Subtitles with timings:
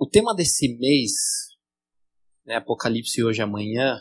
[0.00, 1.10] O tema desse mês,
[2.46, 4.00] né, Apocalipse hoje amanhã,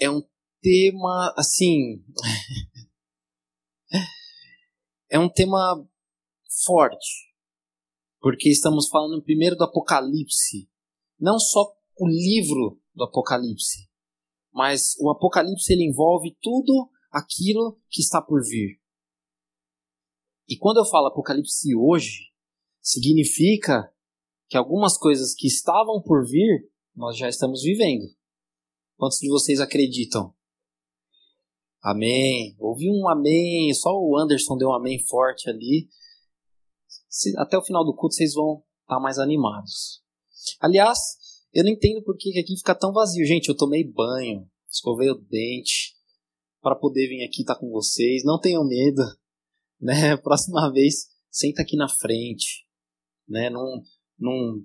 [0.00, 0.26] é um
[0.62, 2.02] tema assim.
[5.10, 5.86] é um tema
[6.64, 7.30] forte.
[8.18, 10.70] Porque estamos falando primeiro do Apocalipse.
[11.20, 13.90] Não só o livro do Apocalipse,
[14.50, 18.80] mas o Apocalipse ele envolve tudo aquilo que está por vir.
[20.48, 22.32] E quando eu falo Apocalipse hoje,
[22.80, 23.92] significa
[24.52, 28.04] que algumas coisas que estavam por vir, nós já estamos vivendo.
[28.98, 30.34] Quantos de vocês acreditam?
[31.82, 32.54] Amém.
[32.58, 35.88] Ouvi um amém, só o Anderson deu um amém forte ali.
[37.38, 40.02] Até o final do culto vocês vão estar mais animados.
[40.60, 40.98] Aliás,
[41.54, 43.24] eu não entendo por que aqui fica tão vazio.
[43.24, 45.94] Gente, eu tomei banho, escovei o dente
[46.60, 48.22] para poder vir aqui estar com vocês.
[48.22, 49.00] Não tenham medo,
[49.80, 50.14] né?
[50.18, 52.66] Próxima vez, senta aqui na frente,
[53.26, 53.48] né?
[53.48, 53.82] Não,
[54.22, 54.64] não,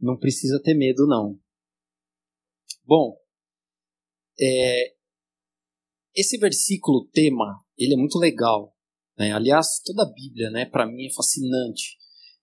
[0.00, 1.38] não precisa ter medo, não.
[2.84, 3.16] Bom,
[4.40, 4.94] é,
[6.14, 8.74] esse versículo tema, ele é muito legal.
[9.18, 9.32] Né?
[9.32, 11.98] Aliás, toda a Bíblia, né, para mim é fascinante.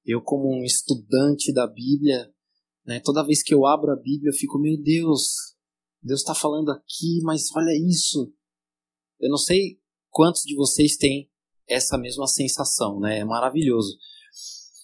[0.06, 2.31] Eu, como um estudante da Bíblia,
[2.86, 5.56] né, toda vez que eu abro a Bíblia, eu fico, meu Deus,
[6.02, 8.31] Deus está falando aqui, mas olha isso.
[9.19, 9.80] Eu não sei
[10.11, 11.31] quantos de vocês têm
[11.67, 13.19] essa mesma sensação, né?
[13.19, 13.97] É maravilhoso.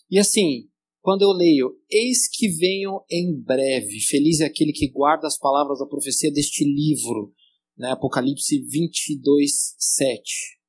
[0.10, 0.71] E assim,
[1.02, 5.80] quando eu leio, eis que venho em breve, feliz é aquele que guarda as palavras
[5.80, 7.34] da profecia deste livro,
[7.76, 7.92] né?
[7.92, 10.60] Apocalipse 22, 7.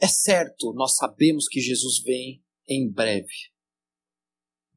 [0.00, 3.32] É certo, nós sabemos que Jesus vem em breve,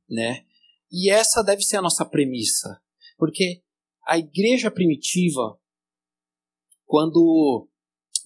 [0.07, 0.45] né?
[0.91, 2.79] E essa deve ser a nossa premissa,
[3.17, 3.63] porque
[4.05, 5.59] a igreja primitiva,
[6.85, 7.67] quando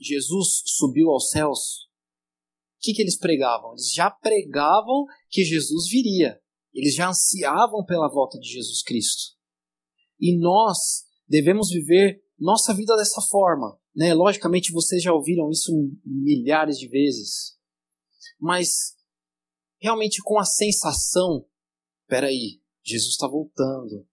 [0.02, 1.85] Jesus subiu aos céus,
[2.86, 3.72] que, que eles pregavam?
[3.72, 6.40] Eles já pregavam que Jesus viria.
[6.74, 9.34] Eles já ansiavam pela volta de Jesus Cristo.
[10.20, 13.80] E nós devemos viver nossa vida dessa forma.
[13.96, 14.14] Né?
[14.14, 15.72] Logicamente, vocês já ouviram isso
[16.06, 17.58] milhares de vezes.
[18.40, 18.96] Mas,
[19.80, 21.46] realmente, com a sensação:
[22.08, 24.06] peraí, Jesus está voltando.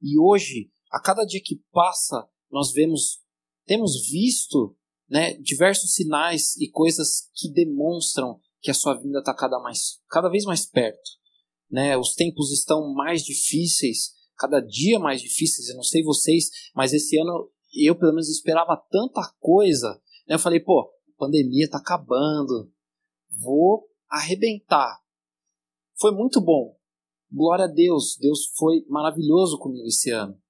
[0.00, 3.22] E hoje, a cada dia que passa, nós vemos,
[3.64, 4.76] temos visto
[5.08, 10.28] né, diversos sinais e coisas que demonstram que a sua vinda está cada, mais, cada
[10.28, 11.10] vez mais perto.
[11.70, 11.96] Né?
[11.96, 15.68] Os tempos estão mais difíceis, cada dia mais difíceis.
[15.68, 20.00] Eu não sei vocês, mas esse ano eu pelo menos esperava tanta coisa.
[20.26, 20.34] Né?
[20.34, 22.72] Eu falei, pô, a pandemia está acabando,
[23.40, 24.98] vou arrebentar.
[25.98, 26.76] Foi muito bom.
[27.30, 30.40] Glória a Deus, Deus foi maravilhoso comigo esse ano.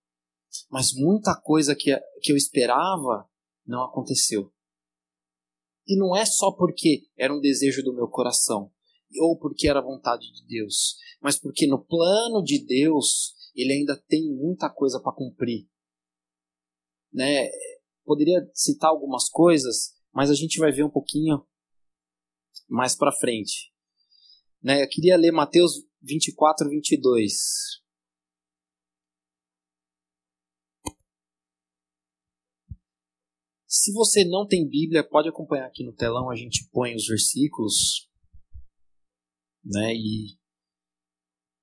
[0.70, 3.28] Mas muita coisa que, que eu esperava
[3.66, 4.52] não aconteceu.
[5.86, 8.72] E não é só porque era um desejo do meu coração,
[9.20, 14.34] ou porque era vontade de Deus, mas porque no plano de Deus ele ainda tem
[14.34, 15.68] muita coisa para cumprir.
[17.12, 17.48] Né?
[18.04, 21.46] Poderia citar algumas coisas, mas a gente vai ver um pouquinho
[22.68, 23.72] mais para frente.
[24.62, 24.82] Né?
[24.82, 27.83] Eu queria ler Mateus 24, 22.
[33.76, 38.08] Se você não tem Bíblia, pode acompanhar aqui no telão, a gente põe os versículos,
[39.64, 39.92] né?
[39.92, 40.38] E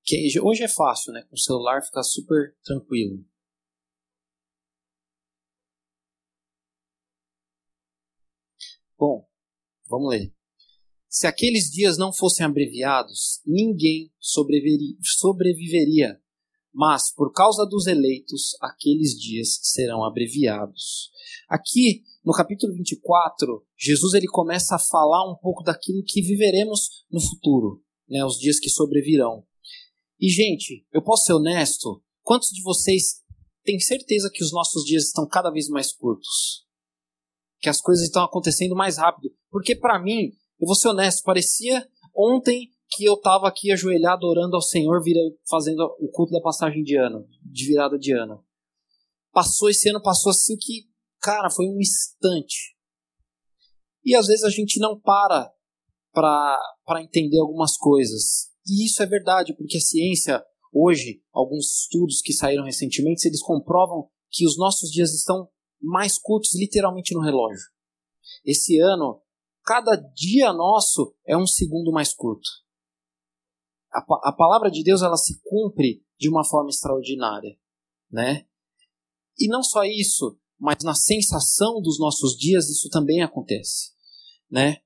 [0.04, 1.24] que hoje é fácil, né?
[1.30, 3.26] Com o celular fica super tranquilo.
[9.00, 9.26] Bom,
[9.88, 10.36] vamos ler.
[11.08, 16.21] Se aqueles dias não fossem abreviados, ninguém sobreviveria.
[16.74, 21.12] Mas, por causa dos eleitos, aqueles dias serão abreviados.
[21.50, 27.20] Aqui, no capítulo 24, Jesus ele começa a falar um pouco daquilo que viveremos no
[27.20, 29.46] futuro, né, os dias que sobrevirão.
[30.20, 32.02] E, gente, eu posso ser honesto?
[32.22, 33.22] Quantos de vocês
[33.66, 36.66] têm certeza que os nossos dias estão cada vez mais curtos?
[37.60, 39.34] Que as coisas estão acontecendo mais rápido?
[39.50, 41.86] Porque, para mim, eu vou ser honesto, parecia
[42.16, 45.02] ontem que eu estava aqui ajoelhado orando ao Senhor,
[45.50, 48.44] fazendo o culto da passagem de ano, de virada de ano.
[49.32, 50.92] Passou esse ano, passou assim que
[51.22, 52.76] Cara, foi um instante.
[54.04, 55.54] E às vezes a gente não para
[56.14, 58.50] para entender algumas coisas.
[58.68, 60.44] E isso é verdade, porque a ciência
[60.74, 65.50] Hoje, alguns estudos que saíram recentemente, eles comprovam que os nossos dias estão
[65.82, 67.66] mais curtos, literalmente no relógio.
[68.46, 69.22] Esse ano,
[69.66, 72.48] cada dia nosso é um segundo mais curto.
[73.94, 77.58] A, a palavra de Deus ela se cumpre de uma forma extraordinária,
[78.10, 78.46] né?
[79.38, 83.92] E não só isso, mas na sensação dos nossos dias isso também acontece,
[84.50, 84.78] né?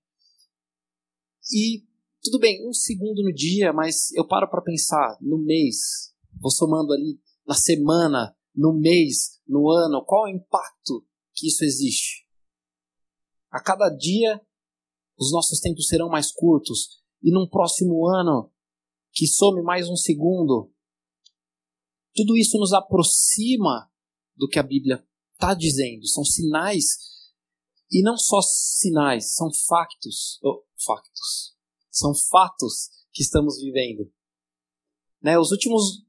[1.51, 1.83] E
[2.23, 6.91] tudo bem, um segundo no dia, mas eu paro para pensar no mês, vou somando
[6.91, 12.25] ali na semana, no mês, no ano, qual é o impacto que isso existe?
[13.51, 14.41] A cada dia
[15.17, 18.51] os nossos tempos serão mais curtos e num próximo ano
[19.15, 20.71] que some mais um segundo.
[22.13, 23.89] Tudo isso nos aproxima
[24.35, 25.03] do que a Bíblia
[25.33, 26.05] está dizendo.
[26.05, 26.85] São sinais
[27.89, 31.55] e não só sinais, são factos, oh, factos,
[31.91, 34.11] são fatos que estamos vivendo.
[35.21, 36.03] Né, os últimos,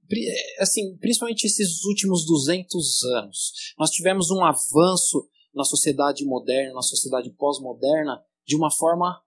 [0.59, 7.31] assim, principalmente esses últimos 200 anos, nós tivemos um avanço na sociedade moderna, na sociedade
[7.31, 9.23] pós-moderna, de uma forma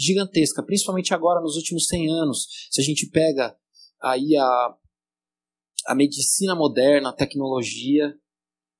[0.00, 2.46] gigantesca, principalmente agora nos últimos 100 anos.
[2.70, 3.56] Se a gente pega
[4.00, 4.76] aí a,
[5.88, 8.14] a medicina moderna, a tecnologia,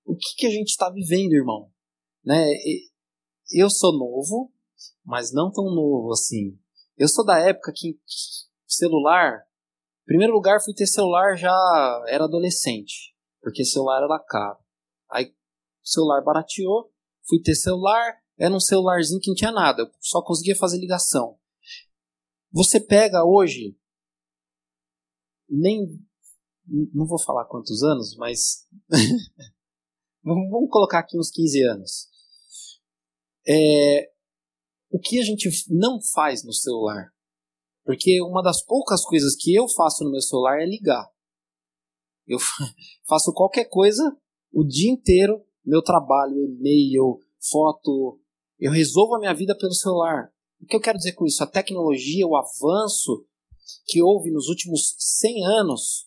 [0.04, 1.70] o que, que a gente está vivendo, irmão?
[2.24, 2.44] Né?
[3.52, 4.52] Eu sou novo,
[5.04, 6.58] mas não tão novo assim.
[6.96, 7.98] Eu sou da época que
[8.66, 9.38] celular,
[10.02, 11.54] em primeiro lugar, fui ter celular já
[12.08, 14.58] era adolescente, porque celular era caro.
[15.10, 15.34] Aí
[15.82, 16.92] celular barateou,
[17.28, 21.38] fui ter celular, era um celularzinho que não tinha nada, eu só conseguia fazer ligação.
[22.50, 23.76] Você pega hoje,
[25.48, 25.86] nem.
[26.66, 28.66] Não vou falar quantos anos, mas.
[30.24, 32.08] vamos colocar aqui uns 15 anos.
[33.46, 34.10] É,
[34.90, 37.12] o que a gente não faz no celular.
[37.84, 41.06] Porque uma das poucas coisas que eu faço no meu celular é ligar.
[42.26, 42.38] Eu
[43.06, 44.16] faço qualquer coisa
[44.52, 47.20] o dia inteiro, meu trabalho, e-mail,
[47.50, 48.19] foto,
[48.60, 50.30] eu resolvo a minha vida pelo celular.
[50.60, 51.42] O que eu quero dizer com isso?
[51.42, 53.26] A tecnologia, o avanço
[53.86, 56.06] que houve nos últimos 100 anos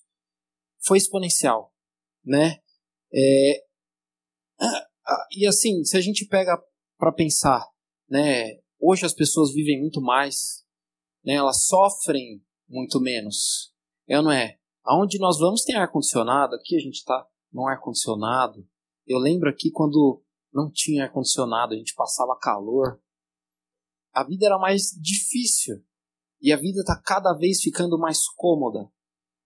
[0.86, 1.74] foi exponencial,
[2.24, 2.60] né?
[3.14, 3.64] É,
[5.36, 6.62] e assim, se a gente pega
[6.98, 7.66] para pensar,
[8.10, 10.66] né, Hoje as pessoas vivem muito mais,
[11.24, 11.36] né?
[11.36, 13.74] elas sofrem muito menos.
[14.06, 14.58] É não é?
[14.84, 18.68] Aonde nós vamos tem ar-condicionado, aqui a gente está no ar-condicionado.
[19.08, 20.22] Eu lembro aqui quando
[20.54, 23.02] não tinha ar-condicionado, a gente passava calor.
[24.14, 25.84] A vida era mais difícil
[26.42, 28.92] e a vida está cada vez ficando mais cômoda,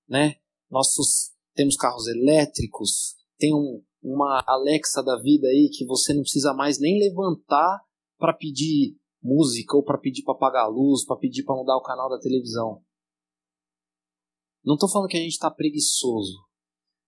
[0.07, 0.35] né?
[0.69, 6.53] Nossos temos carros elétricos, tem um, uma Alexa da vida aí que você não precisa
[6.53, 7.81] mais nem levantar
[8.17, 11.83] para pedir música ou para pedir para apagar a luz, para pedir para mudar o
[11.83, 12.83] canal da televisão.
[14.63, 16.35] Não estou falando que a gente está preguiçoso.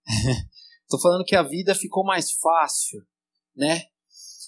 [0.82, 3.06] Estou falando que a vida ficou mais fácil,
[3.56, 3.82] né?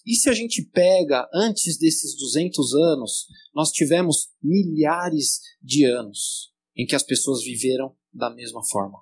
[0.05, 6.85] E se a gente pega antes desses 200 anos, nós tivemos milhares de anos em
[6.85, 8.99] que as pessoas viveram da mesma forma.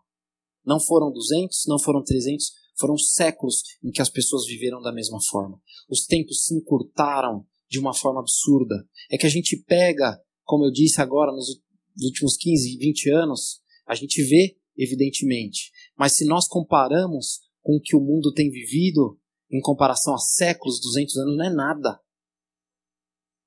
[0.64, 5.18] Não foram 200, não foram 300, foram séculos em que as pessoas viveram da mesma
[5.30, 5.60] forma.
[5.88, 8.74] Os tempos se encurtaram de uma forma absurda.
[9.10, 11.62] É que a gente pega, como eu disse agora, nos
[12.02, 15.70] últimos 15, 20 anos, a gente vê, evidentemente.
[15.96, 19.19] Mas se nós comparamos com o que o mundo tem vivido,
[19.50, 22.00] em comparação a séculos, 200 anos, não é nada.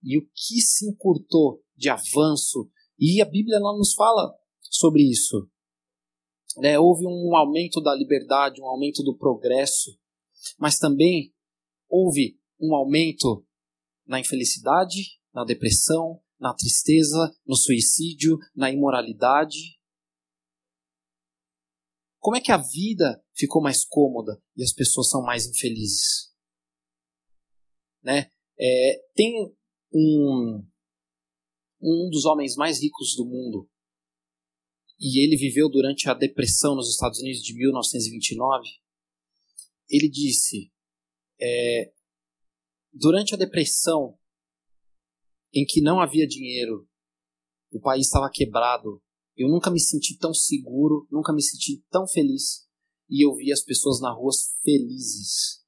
[0.03, 2.69] E o que se encurtou de avanço,
[3.00, 5.50] e a Bíblia não nos fala sobre isso.
[6.62, 9.98] É, houve um aumento da liberdade, um aumento do progresso,
[10.60, 11.33] mas também
[11.89, 13.45] houve um aumento
[14.05, 19.79] na infelicidade, na depressão, na tristeza, no suicídio, na imoralidade.
[22.19, 26.33] Como é que a vida ficou mais cômoda e as pessoas são mais infelizes?
[28.03, 28.29] Né?
[28.59, 29.55] É, tem
[29.93, 30.65] um,
[31.81, 33.69] um dos homens mais ricos do mundo
[34.99, 38.69] e ele viveu durante a depressão nos Estados Unidos de 1929.
[39.89, 40.71] Ele disse:
[41.41, 41.91] é,
[42.93, 44.17] Durante a depressão,
[45.53, 46.87] em que não havia dinheiro,
[47.71, 49.01] o país estava quebrado,
[49.35, 52.62] eu nunca me senti tão seguro, nunca me senti tão feliz
[53.10, 54.31] e eu vi as pessoas na rua
[54.63, 55.63] felizes.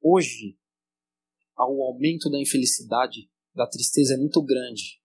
[0.00, 0.58] Hoje,
[1.58, 5.00] o aumento da infelicidade, da tristeza é muito grande.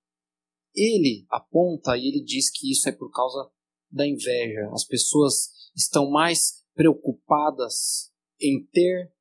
[0.75, 3.51] Ele aponta e ele diz que isso é por causa
[3.89, 4.69] da inveja.
[4.73, 9.13] As pessoas estão mais preocupadas em ter,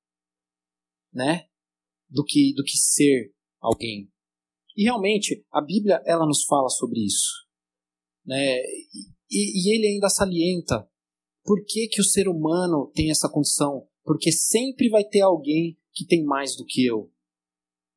[1.12, 1.49] né,
[2.09, 4.11] do que, do que ser alguém.
[4.76, 7.47] E realmente, a Bíblia ela nos fala sobre isso.
[8.25, 8.59] Né?
[9.31, 10.88] E, e ele ainda salienta
[11.44, 13.87] por que, que o ser humano tem essa condição?
[14.04, 17.12] Porque sempre vai ter alguém que tem mais do que eu.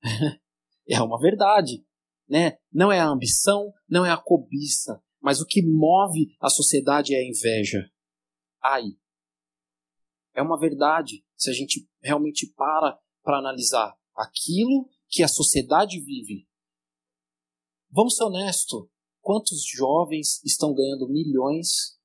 [0.88, 1.85] é uma verdade.
[2.27, 2.57] Né?
[2.71, 7.19] Não é a ambição, não é a cobiça, mas o que move a sociedade é
[7.19, 7.89] a inveja.
[8.63, 8.83] Ai.
[10.33, 16.47] É uma verdade se a gente realmente para para analisar aquilo que a sociedade vive.
[17.89, 18.88] Vamos ser honestos.
[19.21, 21.97] Quantos jovens estão ganhando milhões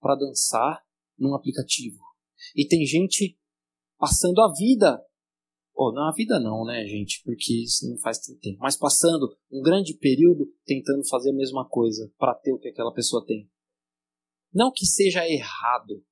[0.00, 0.82] para dançar
[1.18, 2.02] num aplicativo?
[2.54, 3.38] E tem gente
[3.98, 5.04] passando a vida
[5.80, 7.22] Oh, não a vida não, né, gente?
[7.22, 8.58] Porque isso não faz tanto tempo.
[8.58, 12.92] Mas passando um grande período tentando fazer a mesma coisa para ter o que aquela
[12.92, 13.48] pessoa tem.
[14.52, 16.04] Não que seja errado,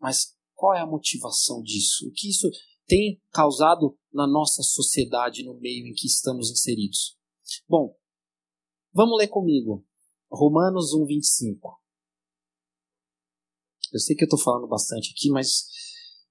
[0.00, 2.06] mas qual é a motivação disso?
[2.06, 2.48] O que isso
[2.86, 7.18] tem causado na nossa sociedade, no meio em que estamos inseridos?
[7.68, 7.96] Bom,
[8.92, 9.84] vamos ler comigo.
[10.30, 11.58] Romanos 1:25.
[13.92, 15.66] Eu sei que eu estou falando bastante aqui, mas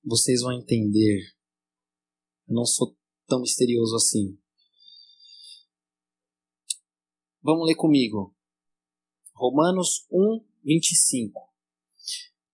[0.04, 1.38] vocês vão entender
[2.48, 2.96] eu não sou
[3.28, 4.38] tão misterioso assim.
[7.42, 8.34] Vamos ler comigo.
[9.36, 11.42] Romanos 1, 25.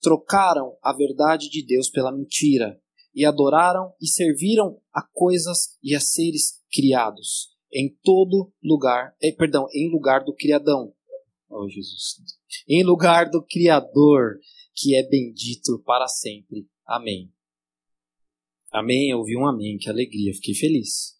[0.02, 2.82] Trocaram a verdade de Deus pela mentira
[3.14, 9.68] e adoraram e serviram a coisas e a seres criados em todo lugar, eh, perdão,
[9.74, 10.94] em lugar do criadão.
[11.50, 12.18] Oh, Jesus.
[12.68, 14.40] Em lugar do criador,
[14.76, 16.68] que é bendito para sempre.
[16.86, 17.34] Amém.
[18.72, 21.16] Amém, eu ouvi um amém, que alegria, fiquei feliz.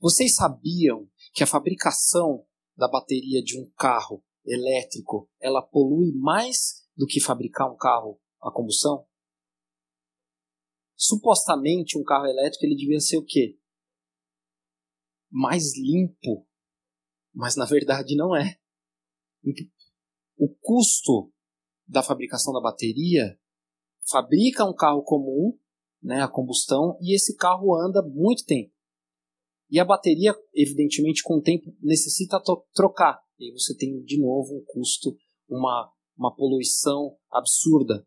[0.00, 2.46] Vocês sabiam que a fabricação
[2.76, 8.50] da bateria de um carro elétrico, ela polui mais do que fabricar um carro a
[8.52, 9.06] combustão?
[10.94, 13.58] Supostamente um carro elétrico ele devia ser o quê?
[15.30, 16.46] Mais limpo,
[17.32, 18.58] mas na verdade não é.
[20.38, 21.32] O custo
[21.86, 23.38] da fabricação da bateria
[24.08, 25.58] fabrica um carro comum,
[26.02, 28.72] né, a combustão, e esse carro anda muito tempo.
[29.70, 32.40] E a bateria, evidentemente, com o tempo necessita
[32.72, 33.20] trocar.
[33.38, 35.14] E aí você tem de novo um custo,
[35.48, 38.06] uma, uma poluição absurda.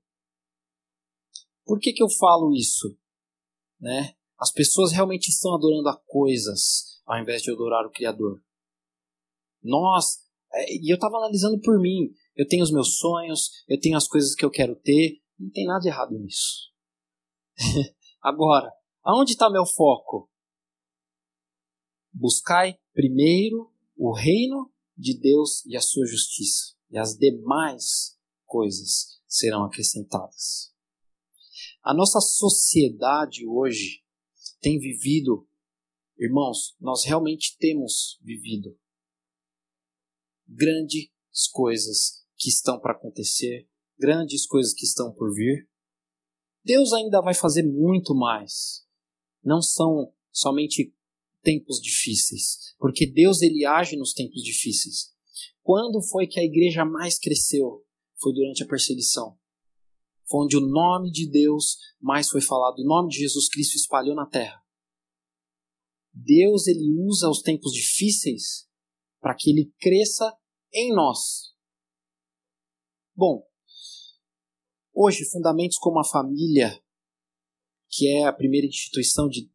[1.65, 2.97] Por que, que eu falo isso?
[3.79, 4.15] Né?
[4.39, 8.41] As pessoas realmente estão adorando a coisas ao invés de adorar o Criador.
[9.61, 10.05] Nós,
[10.53, 14.07] é, e eu estava analisando por mim, eu tenho os meus sonhos, eu tenho as
[14.07, 16.71] coisas que eu quero ter, não tem nada errado nisso.
[18.21, 18.71] Agora,
[19.03, 20.29] aonde está meu foco?
[22.13, 29.63] Buscai primeiro o reino de Deus e a sua justiça, e as demais coisas serão
[29.63, 30.73] acrescentadas.
[31.83, 34.03] A nossa sociedade hoje
[34.59, 35.47] tem vivido,
[36.17, 38.77] irmãos, nós realmente temos vivido
[40.47, 41.09] grandes
[41.51, 43.69] coisas que estão para acontecer
[43.99, 45.69] grandes coisas que estão por vir.
[46.65, 48.83] Deus ainda vai fazer muito mais.
[49.43, 50.91] Não são somente
[51.43, 55.11] tempos difíceis, porque Deus ele age nos tempos difíceis.
[55.61, 57.85] Quando foi que a igreja mais cresceu?
[58.19, 59.37] Foi durante a perseguição.
[60.27, 64.15] Foi onde o nome de Deus mais foi falado, o nome de Jesus Cristo espalhou
[64.15, 64.61] na terra.
[66.11, 68.67] Deus ele usa os tempos difíceis
[69.19, 70.35] para que ele cresça
[70.73, 71.50] em nós.
[73.15, 73.45] Bom,
[74.93, 76.69] Hoje, fundamentos como a família,
[77.89, 79.49] que é a primeira instituição de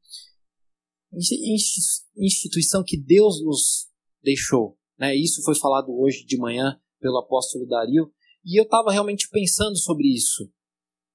[2.17, 3.89] instituição que Deus nos
[4.23, 5.15] deixou, né?
[5.15, 8.13] Isso foi falado hoje de manhã pelo apóstolo Dario,
[8.45, 10.51] e eu estava realmente pensando sobre isso,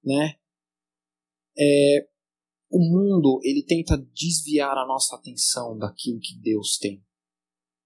[0.04, 0.36] né?
[1.58, 2.08] É,
[2.70, 7.04] o mundo ele tenta desviar a nossa atenção daquilo que Deus tem.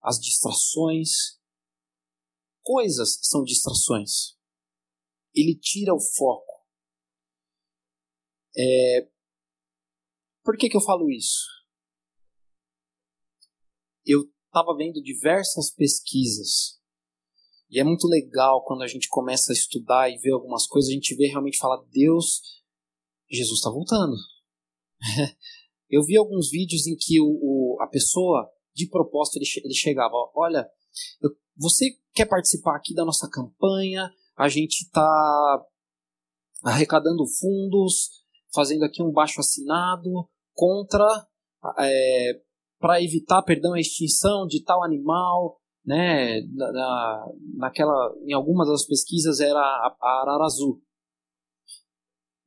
[0.01, 1.39] As distrações,
[2.61, 4.34] coisas são distrações
[5.35, 6.65] ele tira o foco.
[8.57, 9.07] É...
[10.43, 11.43] Por que, que eu falo isso?
[14.05, 16.79] Eu estava vendo diversas pesquisas
[17.69, 20.93] e é muito legal quando a gente começa a estudar e ver algumas coisas, a
[20.93, 22.41] gente vê realmente falar: Deus,
[23.29, 24.15] Jesus está voltando.
[25.89, 30.13] eu vi alguns vídeos em que o, o, a pessoa, de propósito, ele, ele chegava:
[30.35, 30.65] Olha,
[31.21, 34.09] eu, você quer participar aqui da nossa campanha?
[34.37, 35.65] A gente está
[36.63, 38.23] arrecadando fundos,
[38.53, 41.05] fazendo aqui um baixo assinado contra
[41.79, 42.41] é,
[42.79, 46.41] para evitar, perdão, a extinção de tal animal, né?
[46.53, 47.25] Na,
[47.57, 50.81] naquela, em algumas das pesquisas era a, a arara azul,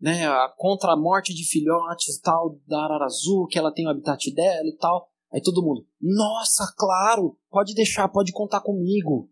[0.01, 0.27] né?
[0.27, 4.33] A, contra a morte de filhotes tal da arara azul, que ela tem o habitat
[4.33, 5.09] dela e tal.
[5.33, 9.31] Aí todo mundo, nossa, claro, pode deixar, pode contar comigo.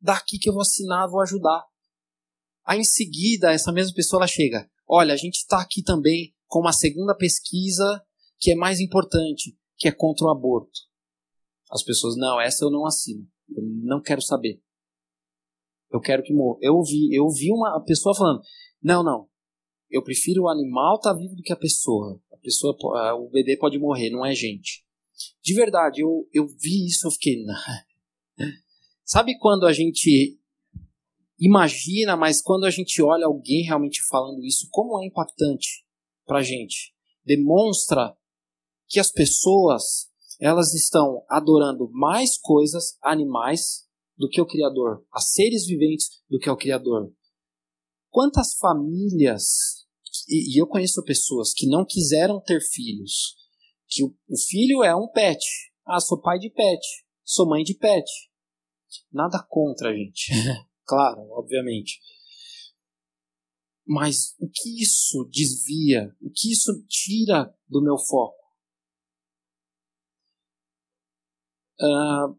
[0.00, 1.64] daqui que eu vou assinar, vou ajudar.
[2.66, 6.60] Aí em seguida, essa mesma pessoa ela chega, olha, a gente está aqui também com
[6.60, 8.02] uma segunda pesquisa
[8.38, 10.80] que é mais importante, que é contra o aborto.
[11.70, 14.62] As pessoas, não, essa eu não assino, eu não quero saber.
[15.90, 16.58] Eu quero que morra.
[16.60, 18.42] Eu ouvi, eu ouvi uma pessoa falando,
[18.82, 19.28] não, não,
[19.90, 22.20] eu prefiro o animal estar tá vivo do que a pessoa.
[22.32, 22.76] A pessoa,
[23.14, 24.84] o bebê pode morrer, não é gente.
[25.42, 27.44] De verdade, eu, eu vi isso, eu fiquei.
[29.04, 30.38] Sabe quando a gente
[31.38, 35.84] imagina, mas quando a gente olha alguém realmente falando isso, como é impactante
[36.26, 36.94] para gente?
[37.24, 38.16] Demonstra
[38.88, 43.84] que as pessoas elas estão adorando mais coisas, animais,
[44.16, 47.12] do que o Criador, a seres viventes do que o Criador.
[48.10, 49.84] Quantas famílias
[50.28, 53.36] e, eu conheço pessoas que não quiseram ter filhos,
[53.88, 55.44] que o, o filho é um pet.
[55.86, 56.80] Ah, sou pai de pet,
[57.24, 58.08] sou mãe de pet.
[59.12, 60.32] Nada contra gente,
[60.86, 62.00] claro, obviamente.
[63.86, 66.14] Mas o que isso desvia?
[66.20, 68.42] O que isso tira do meu foco?
[71.80, 72.38] Uh,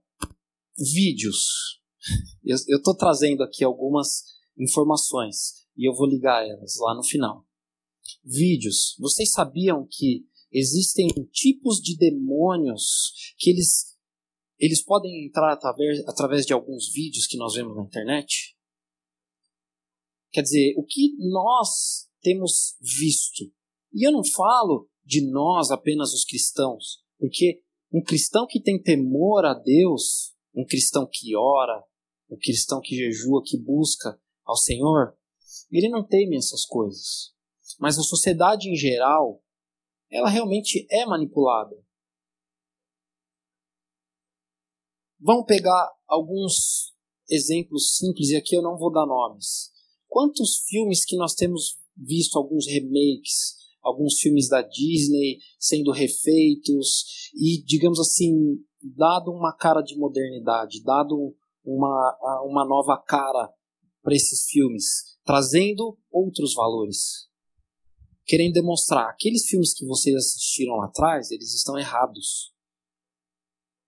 [0.94, 1.82] vídeos.
[2.44, 4.24] Eu estou trazendo aqui algumas
[4.58, 7.46] informações e eu vou ligar elas lá no final
[8.24, 8.96] vídeos.
[9.00, 13.95] Vocês sabiam que existem tipos de demônios que eles
[14.58, 18.56] eles podem entrar através, de alguns vídeos que nós vemos na internet?
[20.32, 23.46] Quer dizer, o que nós temos visto.
[23.94, 27.62] E eu não falo de nós apenas os cristãos, porque
[27.94, 31.84] um cristão que tem temor a Deus, um cristão que ora,
[32.30, 35.16] um cristão que jejua, que busca ao Senhor,
[35.72, 37.34] ele não teme essas coisas.
[37.80, 39.44] Mas a sociedade em geral,
[40.10, 41.76] ela realmente é manipulada.
[45.26, 46.94] Vamos pegar alguns
[47.28, 49.72] exemplos simples e aqui eu não vou dar nomes.
[50.08, 57.64] Quantos filmes que nós temos visto, alguns remakes, alguns filmes da Disney sendo refeitos e,
[57.66, 58.32] digamos assim,
[58.96, 63.52] dado uma cara de modernidade, dado uma, uma nova cara
[64.04, 67.26] para esses filmes, trazendo outros valores
[68.26, 72.52] querendo demonstrar aqueles filmes que vocês assistiram lá atrás, eles estão errados.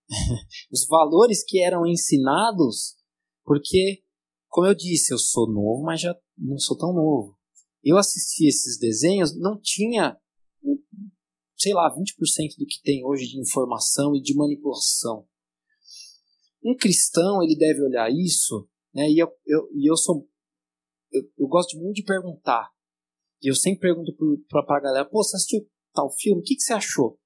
[0.72, 2.96] Os valores que eram ensinados,
[3.44, 4.02] porque,
[4.48, 7.36] como eu disse, eu sou novo, mas já não sou tão novo.
[7.82, 10.18] Eu assisti esses desenhos, não tinha,
[11.56, 15.26] sei lá, 20% do que tem hoje de informação e de manipulação.
[16.64, 20.28] Um cristão, ele deve olhar isso, né, e eu, eu, e eu sou.
[21.12, 22.68] Eu, eu gosto muito de perguntar
[23.42, 24.12] e eu sempre pergunto
[24.48, 26.40] pra, pra galera, pô, você assistiu tal filme?
[26.40, 27.18] O que, que você achou?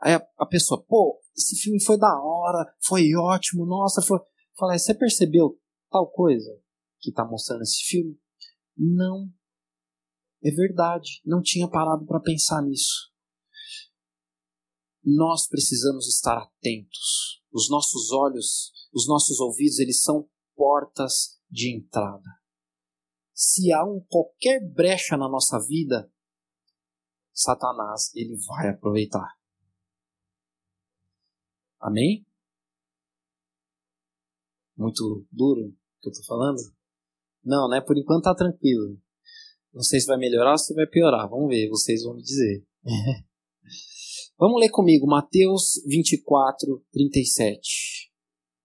[0.00, 4.18] Aí a, a, pessoa, pô, esse filme foi da hora, foi ótimo, nossa, foi.
[4.58, 5.58] Fala, você percebeu
[5.90, 6.50] tal coisa
[7.00, 8.18] que tá mostrando esse filme?
[8.76, 9.28] Não.
[10.42, 13.10] É verdade, não tinha parado para pensar nisso.
[15.04, 17.42] Nós precisamos estar atentos.
[17.52, 22.28] Os nossos olhos, os nossos ouvidos, eles são portas de entrada
[23.36, 26.10] se há um, qualquer brecha na nossa vida,
[27.34, 29.35] Satanás ele vai aproveitar.
[31.80, 32.26] Amém?
[34.76, 36.58] Muito duro que eu estou falando?
[37.44, 37.80] Não, né?
[37.80, 39.00] Por enquanto tá tranquilo.
[39.72, 41.28] Não sei se vai melhorar ou se vai piorar.
[41.28, 42.66] Vamos ver, vocês vão me dizer.
[44.38, 48.12] Vamos ler comigo Mateus 24, 37.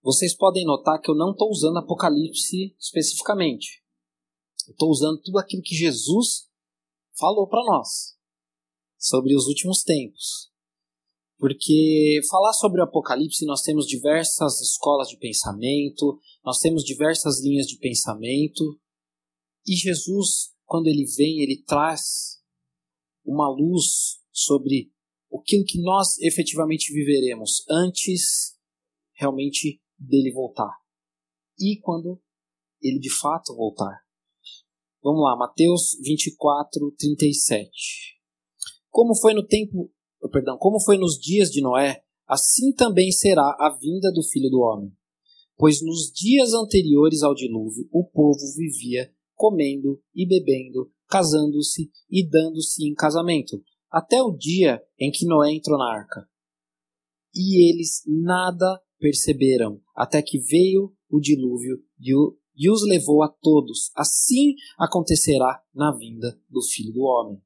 [0.02, 3.82] Vocês podem notar que eu não estou usando Apocalipse especificamente.
[4.68, 6.48] Estou usando tudo aquilo que Jesus
[7.18, 8.16] falou para nós
[8.98, 10.51] sobre os últimos tempos.
[11.42, 17.66] Porque falar sobre o Apocalipse, nós temos diversas escolas de pensamento, nós temos diversas linhas
[17.66, 18.78] de pensamento,
[19.66, 22.40] e Jesus, quando ele vem, ele traz
[23.24, 24.92] uma luz sobre
[25.34, 28.56] aquilo que nós efetivamente viveremos antes
[29.12, 30.72] realmente dele voltar.
[31.58, 32.22] E quando
[32.80, 33.98] ele de fato voltar.
[35.02, 38.16] Vamos lá, Mateus 24, 37.
[38.88, 39.92] Como foi no tempo,
[40.22, 44.50] oh, perdão, como foi nos dias de Noé, assim também será a vinda do Filho
[44.50, 44.92] do Homem.
[45.56, 52.86] Pois nos dias anteriores ao dilúvio, o povo vivia comendo e bebendo, casando-se e dando-se
[52.86, 56.26] em casamento, até o dia em que Noé entrou na arca.
[57.34, 62.12] E eles nada perceberam, até que veio o dilúvio e
[62.56, 63.90] e os levou a todos.
[63.96, 67.42] Assim acontecerá na vinda do Filho do Homem.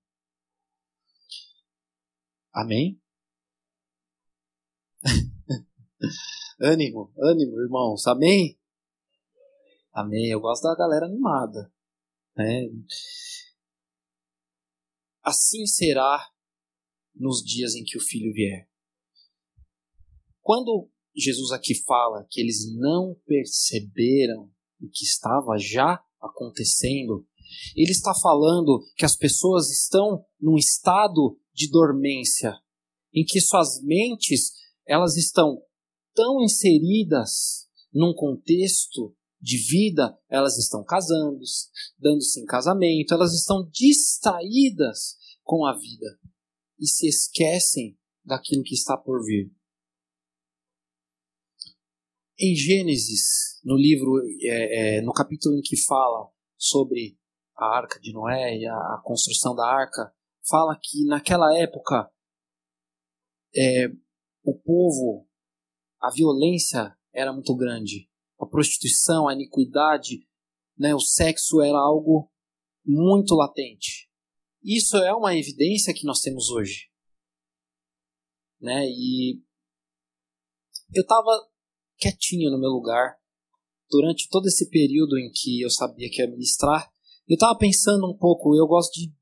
[2.56, 2.98] Amém?
[6.58, 8.06] ânimo, ânimo, irmãos.
[8.06, 8.58] Amém?
[9.92, 10.30] Amém.
[10.30, 11.70] Eu gosto da galera animada.
[12.34, 12.62] Né?
[15.22, 16.32] Assim será
[17.14, 18.66] nos dias em que o filho vier.
[20.40, 27.28] Quando Jesus aqui fala que eles não perceberam o que estava já acontecendo,
[27.74, 32.52] ele está falando que as pessoas estão num estado de dormência,
[33.12, 34.52] em que suas mentes
[34.86, 35.60] elas estão
[36.14, 41.40] tão inseridas num contexto de vida, elas estão casando,
[41.98, 46.18] dando-se em casamento, elas estão distraídas com a vida
[46.78, 49.50] e se esquecem daquilo que está por vir.
[52.38, 56.28] Em Gênesis, no livro, é, é, no capítulo em que fala
[56.58, 57.16] sobre
[57.56, 60.12] a arca de Noé e a, a construção da arca,
[60.48, 62.10] fala que naquela época
[63.54, 63.88] é,
[64.44, 65.26] o povo,
[66.00, 70.26] a violência era muito grande, a prostituição, a iniquidade,
[70.78, 72.30] né, o sexo era algo
[72.84, 74.10] muito latente.
[74.62, 76.90] Isso é uma evidência que nós temos hoje.
[78.60, 78.86] Né?
[78.88, 79.40] E
[80.94, 81.30] eu estava
[81.96, 83.18] quietinho no meu lugar
[83.88, 86.92] durante todo esse período em que eu sabia que ia ministrar.
[87.28, 89.12] Eu estava pensando um pouco, eu gosto de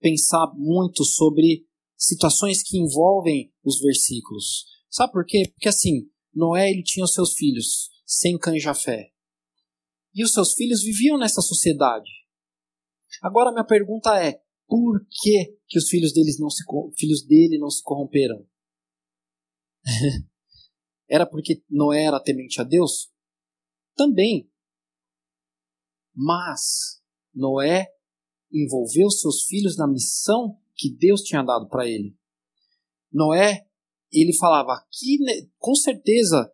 [0.00, 4.64] pensar muito sobre situações que envolvem os versículos.
[4.90, 5.50] Sabe por quê?
[5.52, 9.10] Porque assim, Noé ele tinha os seus filhos, sem Jafé.
[10.14, 12.10] E os seus filhos viviam nessa sociedade.
[13.22, 16.64] Agora minha pergunta é: por que, que os filhos, deles não se,
[16.96, 18.46] filhos dele não se corromperam?
[21.08, 23.12] era porque Noé era temente a Deus?
[23.94, 24.50] Também.
[26.14, 27.02] Mas
[27.34, 27.88] Noé
[28.52, 32.16] envolveu seus filhos na missão que Deus tinha dado para ele.
[33.12, 33.66] Noé,
[34.12, 35.18] ele falava que,
[35.58, 36.50] com certeza,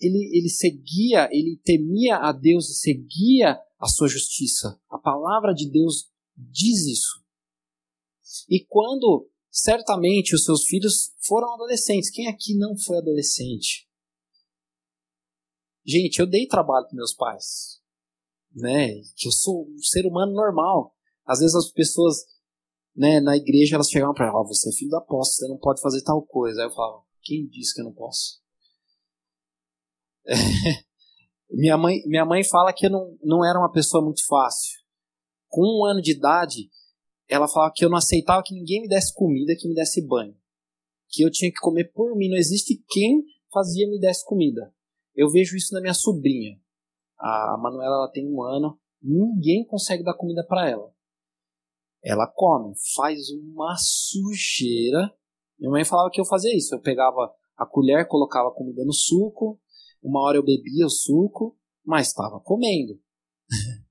[0.00, 4.80] ele, ele seguia, ele temia a Deus e seguia a sua justiça.
[4.88, 7.22] A palavra de Deus diz isso.
[8.48, 13.88] E quando certamente os seus filhos foram adolescentes, quem aqui não foi adolescente?
[15.86, 17.80] Gente, eu dei trabalho para meus pais,
[18.54, 18.94] né?
[19.16, 20.94] Que eu sou um ser humano normal.
[21.26, 22.24] Às vezes as pessoas,
[22.94, 25.58] né, na igreja elas chegavam para, ó, oh, você é filho da apóstolo, você não
[25.58, 26.60] pode fazer tal coisa.
[26.60, 28.42] Aí eu falava, quem disse que eu não posso?
[31.50, 34.80] minha mãe, minha mãe fala que eu não, não era uma pessoa muito fácil.
[35.48, 36.70] Com um ano de idade,
[37.28, 40.36] ela falava que eu não aceitava que ninguém me desse comida, que me desse banho.
[41.08, 42.28] Que eu tinha que comer por mim.
[42.28, 44.74] Não existe quem fazia me desse comida.
[45.14, 46.60] Eu vejo isso na minha sobrinha.
[47.18, 48.78] A Manuela ela tem um ano.
[49.02, 50.92] Ninguém consegue dar comida para ela.
[52.02, 55.14] Ela come, faz uma sujeira.
[55.58, 56.74] Minha mãe falava que eu fazia isso.
[56.74, 59.60] Eu pegava a colher, colocava a comida no suco.
[60.02, 63.00] Uma hora eu bebia o suco, mas estava comendo.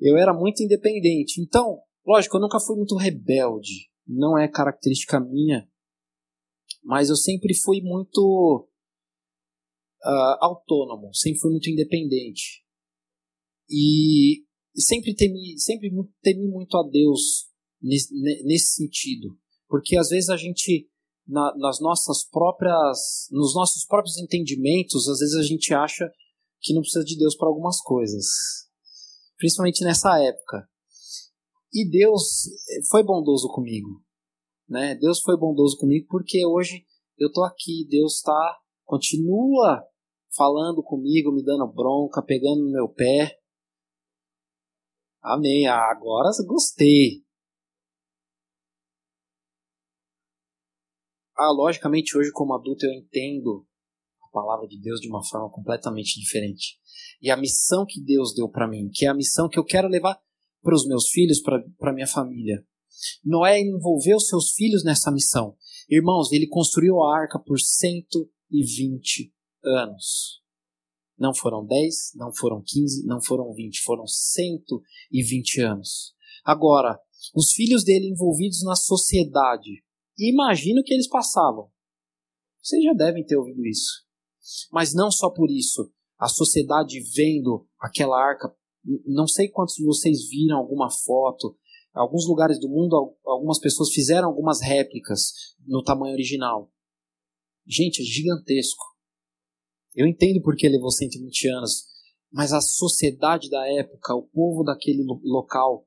[0.00, 1.40] eu era muito independente.
[1.42, 5.68] Então, Lógico, eu nunca fui muito rebelde, não é característica minha,
[6.82, 8.68] mas eu sempre fui muito
[10.04, 12.64] uh, autônomo, sempre fui muito independente.
[13.68, 15.90] E sempre temi, sempre
[16.22, 17.48] temi muito a Deus
[17.80, 18.12] nesse,
[18.44, 20.88] nesse sentido, porque às vezes a gente
[21.26, 26.10] na, nas nossas próprias, nos nossos próprios entendimentos, às vezes a gente acha
[26.60, 28.26] que não precisa de Deus para algumas coisas,
[29.38, 30.68] principalmente nessa época.
[31.72, 32.48] E Deus
[32.90, 34.02] foi bondoso comigo.
[34.68, 34.94] Né?
[34.96, 36.84] Deus foi bondoso comigo porque hoje
[37.16, 37.86] eu estou aqui.
[37.88, 39.84] Deus está continua
[40.34, 43.38] falando comigo, me dando bronca, pegando no meu pé.
[45.22, 45.66] Amém.
[45.66, 47.22] Ah, agora gostei.
[51.36, 53.66] Ah, logicamente, hoje, como adulto, eu entendo
[54.22, 56.78] a palavra de Deus de uma forma completamente diferente.
[57.20, 59.88] E a missão que Deus deu para mim, que é a missão que eu quero
[59.88, 60.20] levar
[60.62, 62.64] para os meus filhos, para minha família.
[63.24, 65.56] Noé envolveu seus filhos nessa missão.
[65.88, 69.32] Irmãos, ele construiu a arca por 120
[69.64, 70.40] anos.
[71.18, 76.14] Não foram 10, não foram 15, não foram 20, foram 120 anos.
[76.44, 76.98] Agora,
[77.34, 79.84] os filhos dele envolvidos na sociedade,
[80.18, 81.70] imagina o que eles passavam.
[82.62, 84.04] Vocês já devem ter ouvido isso.
[84.72, 85.92] Mas não só por isso.
[86.18, 88.54] A sociedade vendo aquela arca
[89.06, 91.56] não sei quantos de vocês viram alguma foto.
[91.92, 95.32] Alguns lugares do mundo, algumas pessoas fizeram algumas réplicas
[95.66, 96.72] no tamanho original.
[97.66, 98.84] Gente, é gigantesco.
[99.94, 101.84] Eu entendo porque levou 120 anos,
[102.32, 105.86] mas a sociedade da época, o povo daquele local,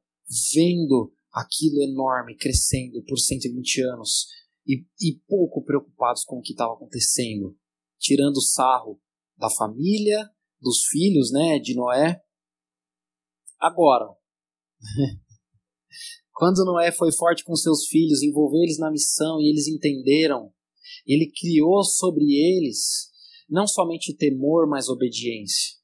[0.53, 4.27] vendo aquilo enorme crescendo por 120 anos
[4.67, 7.57] e, e pouco preocupados com o que estava acontecendo,
[7.97, 8.99] tirando sarro
[9.37, 10.29] da família,
[10.61, 12.21] dos filhos, né, de Noé.
[13.59, 14.05] Agora,
[16.33, 20.53] quando Noé foi forte com seus filhos, envolveu eles na missão e eles entenderam,
[21.07, 23.12] ele criou sobre eles
[23.49, 25.75] não somente temor, mas obediência.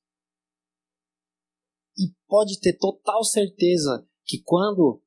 [1.98, 5.02] E pode ter total certeza que quando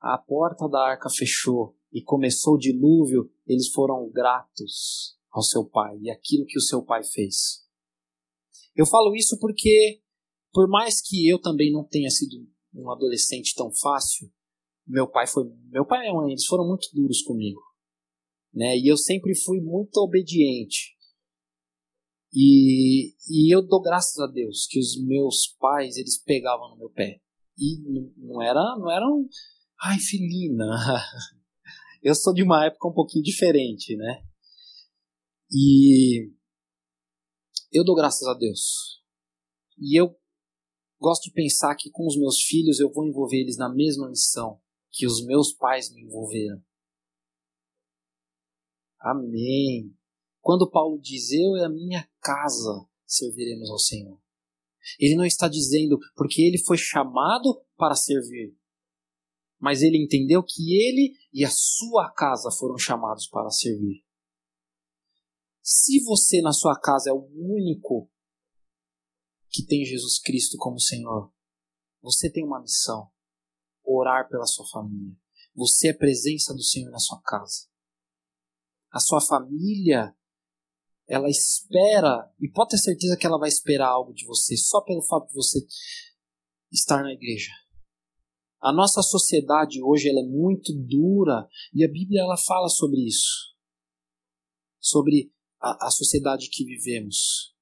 [0.00, 5.98] a porta da arca fechou e começou o dilúvio, eles foram gratos ao seu pai
[6.00, 7.66] e aquilo que o seu pai fez.
[8.74, 10.00] Eu falo isso porque,
[10.52, 12.36] por mais que eu também não tenha sido
[12.72, 14.30] um adolescente tão fácil,
[14.86, 17.60] meu pai foi, meu pai e minha mãe, eles foram muito duros comigo,
[18.54, 18.76] né?
[18.78, 20.96] E eu sempre fui muito obediente.
[22.32, 26.90] E, e eu dou graças a Deus que os meus pais eles pegavam no meu
[26.90, 27.22] pé
[27.56, 27.80] e
[28.18, 29.26] não era não era um,
[29.80, 30.66] ai filina
[32.02, 34.22] eu sou de uma época um pouquinho diferente né
[35.50, 36.30] e
[37.72, 39.02] eu dou graças a Deus.
[39.78, 40.16] E eu
[40.98, 44.60] gosto de pensar que com os meus filhos eu vou envolver eles na mesma missão
[44.90, 46.62] que os meus pais me envolveram.
[49.00, 49.94] Amém.
[50.40, 54.20] Quando Paulo diz eu e a minha casa serviremos ao Senhor.
[54.98, 58.56] Ele não está dizendo porque ele foi chamado para servir,
[59.58, 64.04] mas ele entendeu que ele e a sua casa foram chamados para servir.
[65.62, 68.10] Se você na sua casa é o único
[69.50, 71.32] que tem Jesus Cristo como Senhor,
[72.00, 73.10] você tem uma missão:
[73.84, 75.14] orar pela sua família.
[75.54, 77.68] Você é presença do Senhor na sua casa.
[78.90, 80.16] A sua família,
[81.08, 85.02] ela espera, e pode ter certeza que ela vai esperar algo de você só pelo
[85.02, 85.58] fato de você
[86.70, 87.50] estar na igreja.
[88.60, 93.54] A nossa sociedade hoje ela é muito dura e a Bíblia ela fala sobre isso.
[94.78, 97.54] Sobre a, a sociedade que vivemos.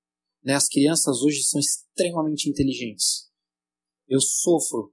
[0.43, 0.55] Né?
[0.55, 3.31] As crianças hoje são extremamente inteligentes.
[4.09, 4.93] Eu sofro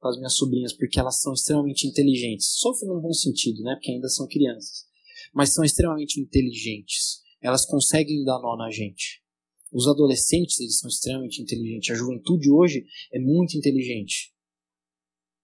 [0.00, 2.58] com as minhas sobrinhas porque elas são extremamente inteligentes.
[2.58, 3.74] Sofro num bom sentido, né?
[3.74, 4.86] Porque ainda são crianças.
[5.32, 7.23] Mas são extremamente inteligentes.
[7.44, 9.22] Elas conseguem dar nó na gente.
[9.70, 11.90] Os adolescentes, eles são extremamente inteligentes.
[11.90, 14.34] A juventude hoje é muito inteligente.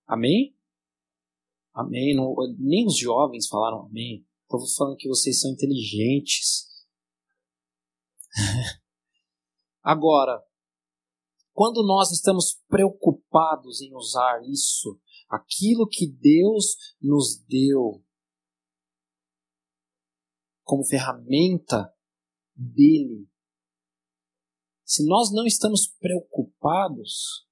[0.07, 0.57] Amém?
[1.75, 2.17] Amém.
[2.17, 4.27] Não, nem os jovens falaram amém.
[4.45, 6.69] Estou falando que vocês são inteligentes.
[9.83, 10.43] Agora,
[11.53, 18.03] quando nós estamos preocupados em usar isso, aquilo que Deus nos deu
[20.63, 21.93] como ferramenta
[22.55, 23.29] dele,
[24.85, 27.47] se nós não estamos preocupados,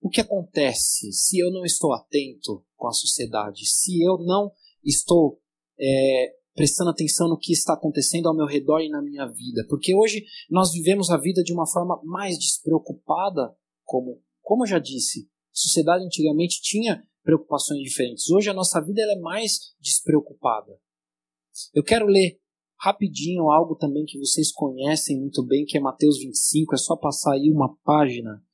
[0.00, 3.66] o que acontece se eu não estou atento com a sociedade?
[3.66, 4.52] Se eu não
[4.84, 5.40] estou
[5.78, 9.64] é, prestando atenção no que está acontecendo ao meu redor e na minha vida.
[9.68, 14.78] Porque hoje nós vivemos a vida de uma forma mais despreocupada, como, como eu já
[14.78, 18.30] disse, a sociedade antigamente tinha preocupações diferentes.
[18.30, 20.78] Hoje a nossa vida é mais despreocupada.
[21.74, 22.40] Eu quero ler
[22.80, 27.34] rapidinho algo também que vocês conhecem muito bem, que é Mateus 25, é só passar
[27.34, 28.44] aí uma página.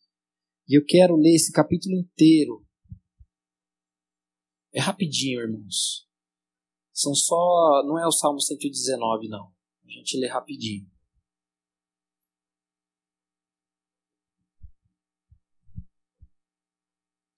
[0.68, 2.64] E eu quero ler esse capítulo inteiro.
[4.72, 6.06] É rapidinho, irmãos.
[6.92, 7.82] São só.
[7.87, 9.50] Não é o Salmo 119, não.
[9.84, 10.87] A gente lê rapidinho.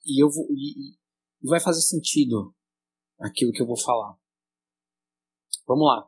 [0.05, 0.47] E eu vou.
[0.51, 0.97] E,
[1.43, 2.53] e vai fazer sentido
[3.21, 4.20] aquilo que eu vou falar.
[5.67, 6.07] Vamos lá.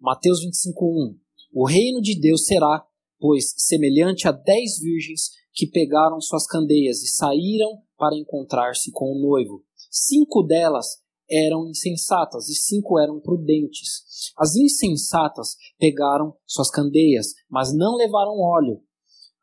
[0.00, 1.16] Mateus 25:1.
[1.52, 2.84] O reino de Deus será,
[3.18, 9.20] pois, semelhante a dez virgens que pegaram suas candeias e saíram para encontrar-se com o
[9.20, 9.62] noivo.
[9.90, 10.86] Cinco delas
[11.30, 14.32] eram insensatas e cinco eram prudentes.
[14.36, 18.82] As insensatas pegaram suas candeias, mas não levaram óleo.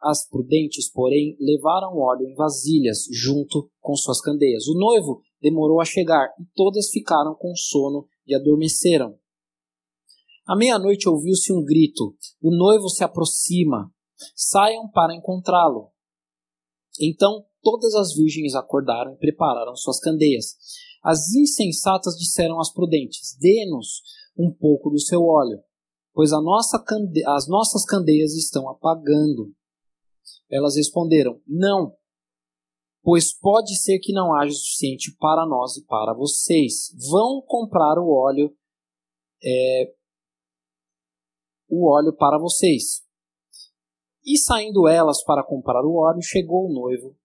[0.01, 4.67] As prudentes, porém, levaram óleo em vasilhas junto com suas candeias.
[4.67, 9.17] O noivo demorou a chegar e todas ficaram com sono e adormeceram.
[10.47, 13.91] À meia-noite ouviu-se um grito: O noivo se aproxima.
[14.33, 15.91] Saiam para encontrá-lo.
[16.99, 20.55] Então todas as virgens acordaram e prepararam suas candeias.
[21.03, 24.01] As insensatas disseram às prudentes: Dê-nos
[24.37, 25.59] um pouco do seu óleo,
[26.13, 26.83] pois nossa
[27.27, 29.53] as nossas candeias estão apagando.
[30.49, 31.93] Elas responderam: Não,
[33.03, 36.95] pois pode ser que não haja o suficiente para nós e para vocês.
[37.09, 38.55] Vão comprar o óleo,
[39.43, 39.93] é,
[41.67, 43.03] o óleo para vocês.
[44.25, 47.15] E saindo elas para comprar o óleo, chegou o noivo.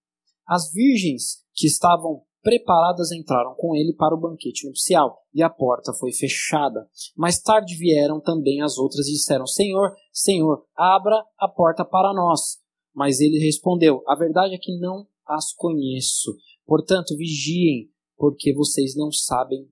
[0.47, 5.93] As virgens que estavam preparadas entraram com ele para o banquete nupcial, e a porta
[5.93, 6.89] foi fechada.
[7.17, 12.61] Mais tarde vieram também as outras e disseram: Senhor, Senhor, abra a porta para nós.
[12.95, 16.37] Mas ele respondeu: A verdade é que não as conheço.
[16.67, 19.69] Portanto, vigiem, porque vocês não sabem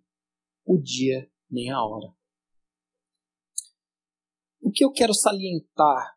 [0.64, 2.12] o dia nem a hora.
[4.60, 6.14] O que eu quero salientar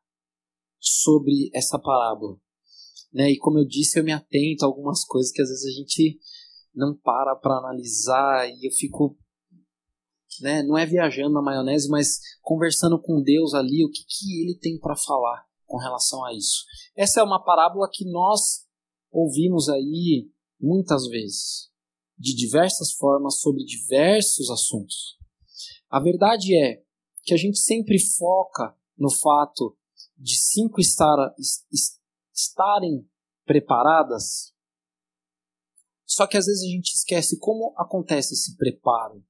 [0.79, 2.38] sobre essa parábola?
[3.13, 3.32] Né?
[3.32, 6.19] E como eu disse, eu me atento a algumas coisas que às vezes a gente
[6.73, 9.17] não para para analisar e eu fico
[10.41, 14.58] né, não é viajando na maionese, mas conversando com Deus ali, o que, que ele
[14.58, 16.65] tem para falar com relação a isso.
[16.95, 18.65] Essa é uma parábola que nós
[19.12, 20.27] ouvimos aí
[20.60, 21.69] muitas vezes,
[22.17, 25.17] de diversas formas, sobre diversos assuntos.
[25.89, 26.82] A verdade é
[27.23, 29.77] que a gente sempre foca no fato
[30.17, 31.33] de cinco estar,
[32.33, 33.09] estarem
[33.45, 34.53] preparadas
[36.13, 39.25] só que às vezes a gente esquece como acontece esse preparo.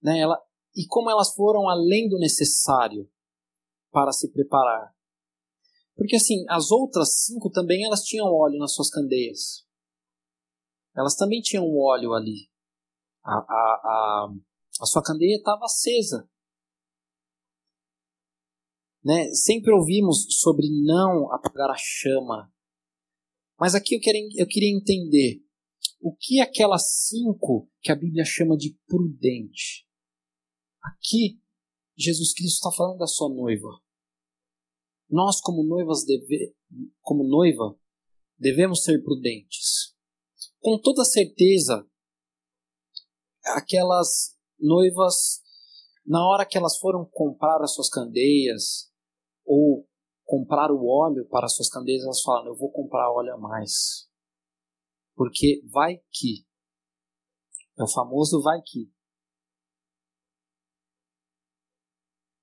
[0.00, 0.20] Né?
[0.20, 0.40] Ela,
[0.76, 3.10] e como elas foram além do necessário
[3.90, 4.94] para se preparar.
[5.96, 9.66] Porque assim, as outras cinco também elas tinham óleo nas suas candeias.
[10.96, 12.48] Elas também tinham óleo ali.
[13.24, 14.28] A, a, a,
[14.80, 16.30] a sua candeia estava acesa.
[19.08, 19.32] Né?
[19.32, 22.52] Sempre ouvimos sobre não apagar a chama.
[23.58, 25.42] Mas aqui eu queria, eu queria entender
[25.98, 29.88] o que aquelas cinco que a Bíblia chama de prudente?
[30.82, 31.40] Aqui,
[31.96, 33.80] Jesus Cristo está falando da sua noiva.
[35.08, 36.54] Nós, como noivas, deve,
[37.00, 37.80] como noiva,
[38.38, 39.96] devemos ser prudentes.
[40.60, 41.88] Com toda certeza,
[43.56, 45.40] aquelas noivas,
[46.04, 48.87] na hora que elas foram comprar as suas candeias,
[49.48, 49.88] ou
[50.24, 54.06] comprar o óleo para as suas candeias, elas falaram: Eu vou comprar óleo a mais.
[55.16, 56.46] Porque vai que.
[57.78, 58.92] É o famoso vai que.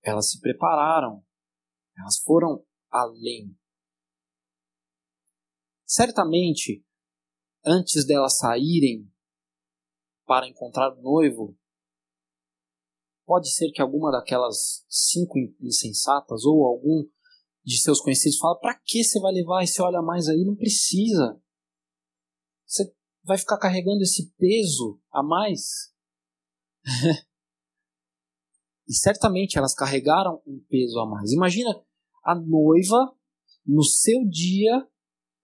[0.03, 1.23] Elas se prepararam.
[1.97, 3.55] Elas foram além.
[5.85, 6.83] Certamente,
[7.65, 9.09] antes delas saírem
[10.25, 11.55] para encontrar o noivo,
[13.25, 17.07] pode ser que alguma daquelas cinco insensatas ou algum
[17.63, 20.43] de seus conhecidos fala: para que você vai levar esse óleo a mais aí?
[20.45, 21.41] Não precisa.
[22.65, 25.93] Você vai ficar carregando esse peso a mais?
[28.87, 31.31] e certamente elas carregaram um peso a mais.
[31.31, 31.69] Imagina
[32.23, 33.15] a noiva
[33.65, 34.87] no seu dia,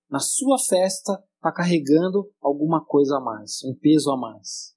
[0.10, 4.76] na sua festa, está carregando alguma coisa a mais, um peso a mais.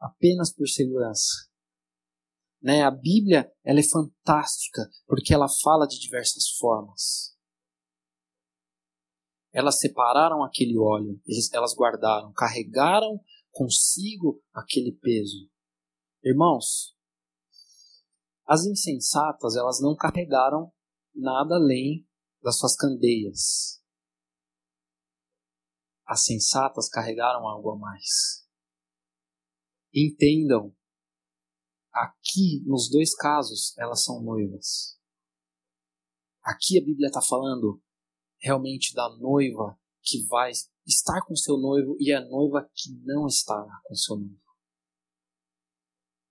[0.00, 1.50] Apenas por segurança.
[2.66, 2.82] Né?
[2.82, 7.36] A Bíblia ela é fantástica porque ela fala de diversas formas
[9.56, 11.18] elas separaram aquele óleo,
[11.54, 13.18] elas guardaram, carregaram
[13.50, 15.50] consigo aquele peso.
[16.22, 16.94] Irmãos,
[18.46, 20.70] as insensatas, elas não carregaram
[21.14, 22.06] nada além
[22.42, 23.82] das suas candeias.
[26.04, 28.46] As sensatas carregaram algo a mais.
[29.90, 30.76] Entendam,
[31.96, 34.98] aqui, nos dois casos, elas são noivas.
[36.42, 37.82] Aqui a Bíblia está falando
[38.38, 40.52] realmente da noiva que vai
[40.86, 44.40] estar com seu noivo e a noiva que não estará com seu noivo.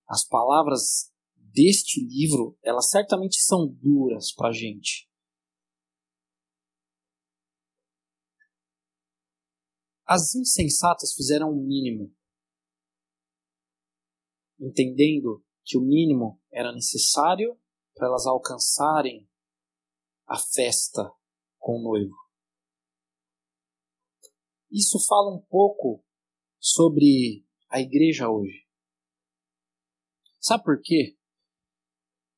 [0.08, 5.10] As palavras deste livro, elas certamente são duras para a gente.
[10.06, 12.14] As insensatas fizeram o mínimo,
[14.60, 17.60] entendendo que o mínimo era necessário
[17.94, 19.28] para elas alcançarem
[20.26, 21.12] a festa
[21.58, 22.14] com o noivo.
[24.70, 26.04] Isso fala um pouco
[26.58, 28.64] sobre a igreja hoje.
[30.40, 31.18] Sabe por quê?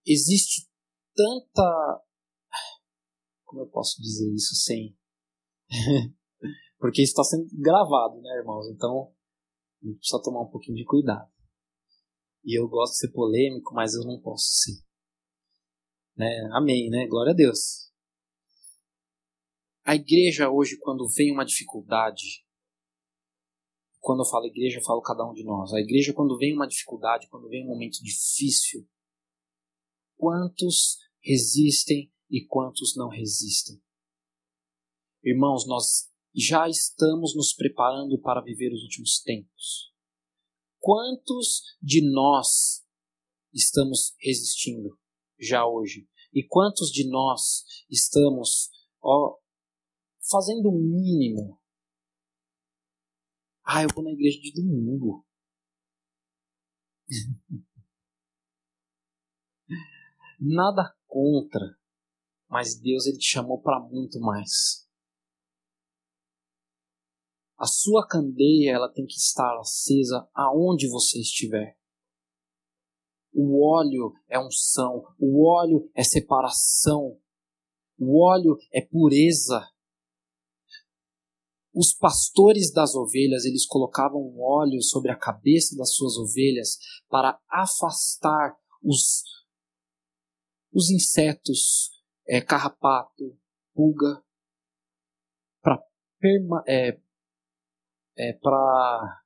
[0.06, 0.66] Existe
[1.14, 2.04] tanta.
[3.44, 4.96] Como eu posso dizer isso sem.
[6.78, 8.68] Porque isso está sendo gravado, né, irmãos?
[8.70, 9.12] Então,
[9.82, 11.30] a gente precisa tomar um pouquinho de cuidado.
[12.44, 14.82] E eu gosto de ser polêmico, mas eu não posso ser.
[16.16, 16.48] Né?
[16.52, 17.06] Amém, né?
[17.06, 17.92] Glória a Deus.
[19.84, 22.44] A igreja hoje, quando vem uma dificuldade,
[24.00, 25.72] quando eu falo igreja, eu falo cada um de nós.
[25.72, 28.88] A igreja, quando vem uma dificuldade, quando vem um momento difícil,
[30.16, 33.80] quantos resistem e quantos não resistem?
[35.22, 39.92] Irmãos, nós já estamos nos preparando para viver os últimos tempos.
[40.88, 42.82] Quantos de nós
[43.52, 44.98] estamos resistindo
[45.38, 46.08] já hoje?
[46.32, 48.70] E quantos de nós estamos
[49.02, 49.36] ó,
[50.30, 51.60] fazendo o mínimo,
[53.62, 55.26] Ah, eu vou na igreja de domingo.
[60.40, 61.78] Nada contra,
[62.48, 64.87] mas Deus ele te chamou para muito mais.
[67.58, 71.76] A sua candeia ela tem que estar acesa aonde você estiver.
[73.34, 77.20] O óleo é unção, o óleo é separação,
[77.98, 79.68] o óleo é pureza.
[81.74, 86.78] Os pastores das ovelhas, eles colocavam óleo sobre a cabeça das suas ovelhas
[87.08, 89.24] para afastar os,
[90.72, 91.90] os insetos,
[92.26, 93.36] é, carrapato,
[93.74, 94.22] pulga,
[95.60, 95.82] para
[98.18, 99.22] é, para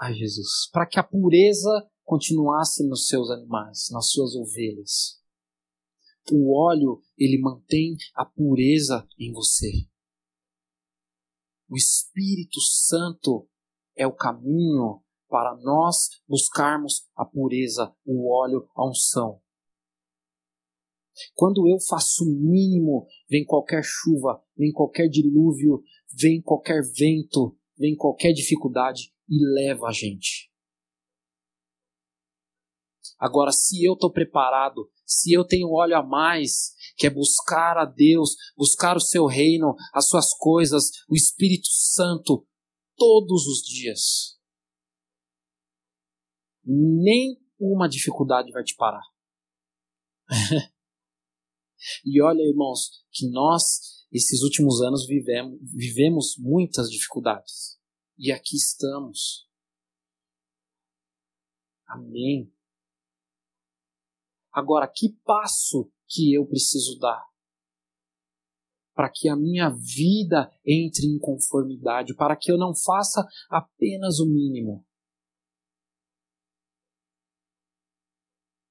[0.00, 5.20] Ai Jesus, para que a pureza continuasse nos seus animais, nas suas ovelhas.
[6.30, 9.70] O óleo, ele mantém a pureza em você.
[11.68, 13.48] O Espírito Santo
[13.96, 19.42] é o caminho para nós buscarmos a pureza, o óleo, a unção.
[21.34, 25.82] Quando eu faço o mínimo, vem qualquer chuva, vem qualquer dilúvio,
[26.12, 30.48] vem qualquer vento, vem qualquer dificuldade e leva a gente.
[33.18, 37.84] Agora, se eu estou preparado, se eu tenho óleo a mais, que é buscar a
[37.84, 42.46] Deus, buscar o seu reino, as suas coisas, o Espírito Santo,
[42.96, 44.38] todos os dias,
[46.64, 49.02] nem uma dificuldade vai te parar.
[52.04, 57.78] e olha, irmãos, que nós, esses últimos anos, vivemos, vivemos muitas dificuldades.
[58.18, 59.48] E aqui estamos.
[61.86, 62.52] Amém.
[64.52, 67.28] Agora, que passo que eu preciso dar
[68.98, 74.26] para que a minha vida entre em conformidade, para que eu não faça apenas o
[74.26, 74.84] mínimo?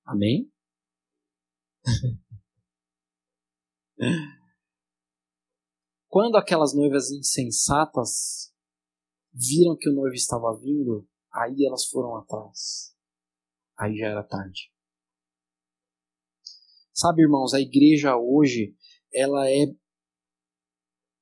[0.04, 0.52] Amém?
[6.10, 8.54] Quando aquelas noivas insensatas
[9.34, 12.96] viram que o noivo estava vindo, aí elas foram atrás.
[13.78, 14.72] Aí já era tarde.
[16.94, 18.76] Sabe, irmãos, a igreja hoje,
[19.14, 19.68] ela é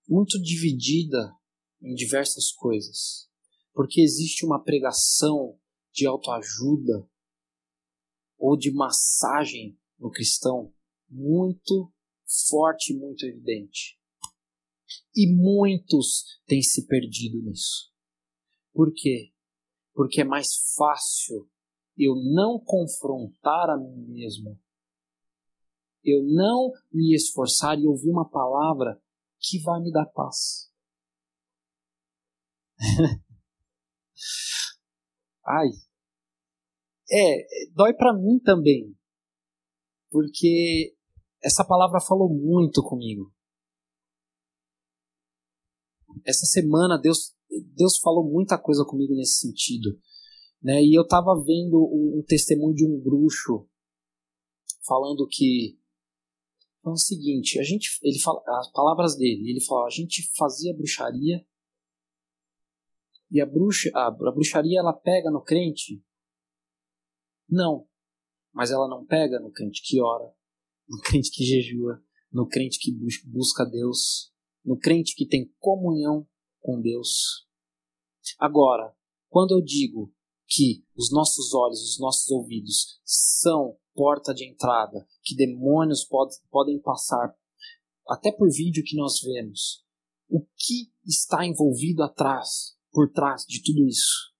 [0.07, 1.35] muito dividida
[1.81, 3.29] em diversas coisas.
[3.73, 5.59] Porque existe uma pregação
[5.91, 7.09] de autoajuda
[8.37, 10.73] ou de massagem no cristão
[11.09, 11.91] muito
[12.49, 13.94] forte, muito evidente.
[15.15, 17.91] E muitos têm se perdido nisso.
[18.73, 19.31] Por quê?
[19.93, 21.49] Porque é mais fácil
[21.97, 24.59] eu não confrontar a mim mesmo
[26.05, 29.01] eu não me esforçar e ouvir uma palavra
[29.39, 30.71] que vai me dar paz.
[35.47, 35.69] Ai.
[37.11, 38.95] É, dói para mim também.
[40.11, 40.95] Porque
[41.43, 43.33] essa palavra falou muito comigo.
[46.23, 47.35] Essa semana Deus,
[47.75, 49.99] Deus falou muita coisa comigo nesse sentido.
[50.61, 50.83] Né?
[50.83, 53.67] E eu estava vendo um, testemunho de um bruxo
[54.87, 55.79] falando que
[56.85, 60.75] é o seguinte, a gente, ele fala, as palavras dele, ele fala, a gente fazia
[60.75, 61.43] bruxaria
[63.31, 66.03] e a, bruxa, a, a bruxaria ela pega no crente?
[67.49, 67.87] Não,
[68.53, 70.31] mas ela não pega no crente que ora,
[70.87, 72.91] no crente que jejua, no crente que
[73.25, 74.31] busca Deus,
[74.65, 76.27] no crente que tem comunhão
[76.59, 77.47] com Deus.
[78.39, 78.93] Agora,
[79.29, 80.11] quando eu digo
[80.47, 86.79] que os nossos olhos, os nossos ouvidos são porta de entrada, que demônios pod podem
[86.79, 87.35] passar,
[88.07, 89.83] até por vídeo que nós vemos.
[90.27, 94.33] O que está envolvido atrás, por trás de tudo isso?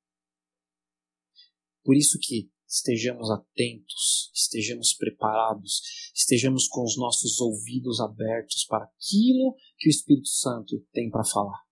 [1.83, 5.81] Por isso que estejamos atentos, estejamos preparados,
[6.13, 11.63] estejamos com os nossos ouvidos abertos para aquilo que o Espírito Santo tem para falar.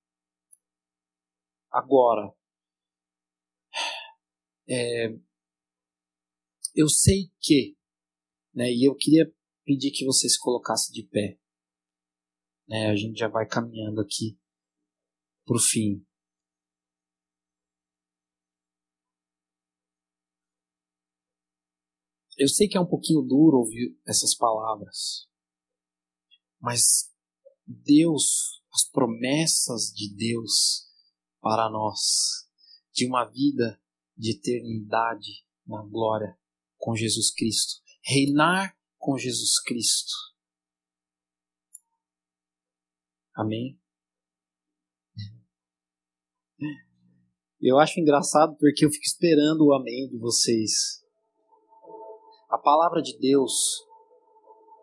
[1.70, 2.34] Agora,
[4.70, 5.10] é,
[6.74, 7.76] eu sei que,
[8.54, 9.26] né, e eu queria
[9.66, 11.38] pedir que você se colocasse de pé.
[12.68, 14.40] Né, a gente já vai caminhando aqui
[15.46, 16.06] para o fim.
[22.38, 25.28] Eu sei que é um pouquinho duro ouvir essas palavras,
[26.60, 27.12] mas
[27.66, 30.90] Deus, as promessas de Deus
[31.40, 32.50] para nós,
[32.92, 33.80] de uma vida
[34.18, 36.38] de eternidade na glória,
[36.78, 40.12] com Jesus Cristo, reinar com Jesus Cristo.
[43.36, 43.80] Amém?
[47.62, 51.03] Eu acho engraçado porque eu fico esperando o amém de vocês.
[52.54, 53.84] A palavra de Deus,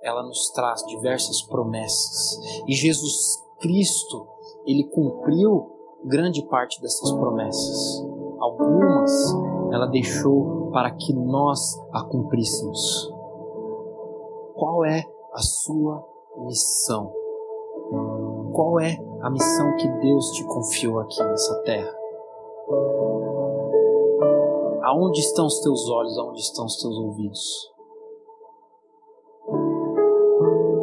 [0.02, 2.36] ela nos traz diversas promessas.
[2.66, 4.26] E Jesus Cristo,
[4.66, 5.70] ele cumpriu
[6.04, 8.04] grande parte dessas promessas.
[8.40, 9.12] Algumas
[9.72, 13.08] ela deixou para que nós a cumpríssemos.
[14.56, 16.04] Qual é a sua
[16.38, 17.12] missão?
[18.52, 21.94] Qual é a missão que Deus te confiou aqui nessa terra?
[24.90, 26.18] Aonde estão os teus olhos?
[26.18, 27.70] Aonde estão os teus ouvidos?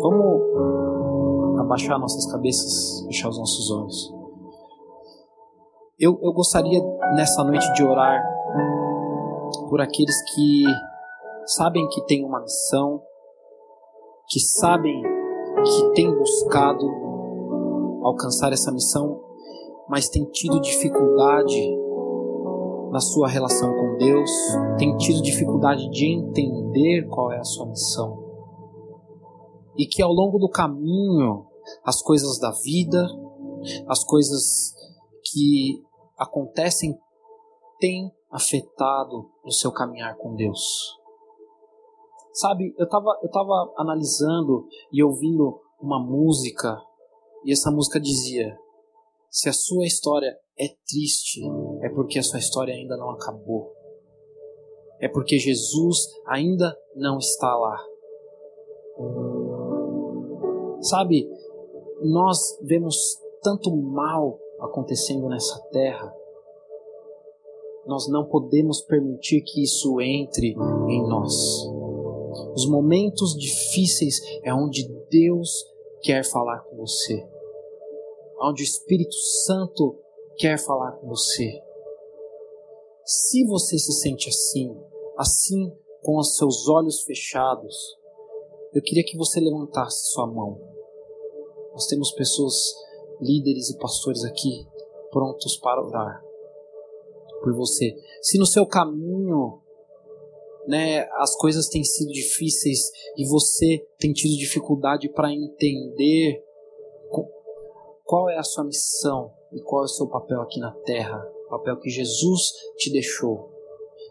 [0.02, 4.14] Vamos abaixar nossas cabeças, fechar os nossos olhos.
[6.00, 6.82] Eu, eu gostaria
[7.16, 8.24] nessa noite de orar
[9.68, 10.64] por aqueles que
[11.46, 13.02] sabem que têm uma missão,
[14.30, 16.86] que sabem que têm buscado
[18.04, 19.22] alcançar essa missão,
[19.90, 21.87] mas têm tido dificuldade
[22.98, 24.32] na sua relação com Deus,
[24.80, 28.18] têm tido dificuldade de entender qual é a sua missão.
[29.78, 31.46] E que ao longo do caminho,
[31.84, 33.08] as coisas da vida,
[33.88, 34.74] as coisas
[35.24, 35.80] que
[36.18, 36.98] acontecem
[37.80, 40.98] têm afetado o seu caminhar com Deus.
[42.34, 46.82] Sabe, eu estava eu tava analisando e ouvindo uma música,
[47.46, 48.58] e essa música dizia:
[49.38, 51.42] se a sua história é triste,
[51.84, 53.72] é porque a sua história ainda não acabou.
[55.00, 57.78] É porque Jesus ainda não está lá.
[60.82, 61.30] Sabe,
[62.02, 62.98] nós vemos
[63.44, 66.12] tanto mal acontecendo nessa terra.
[67.86, 70.56] Nós não podemos permitir que isso entre
[70.90, 71.32] em nós.
[72.56, 75.64] Os momentos difíceis é onde Deus
[76.02, 77.37] quer falar com você.
[78.40, 79.16] Onde o Espírito
[79.46, 79.98] Santo
[80.38, 81.62] quer falar com você.
[83.04, 84.76] Se você se sente assim,
[85.18, 85.72] assim
[86.02, 87.98] com os seus olhos fechados,
[88.74, 90.60] eu queria que você levantasse sua mão.
[91.74, 92.76] Nós temos pessoas,
[93.20, 94.68] líderes e pastores aqui,
[95.12, 96.28] prontos para orar
[97.42, 97.96] por você.
[98.22, 99.62] Se no seu caminho
[100.68, 106.44] né, as coisas têm sido difíceis e você tem tido dificuldade para entender
[108.08, 111.50] qual é a sua missão e qual é o seu papel aqui na terra, o
[111.50, 113.52] papel que Jesus te deixou.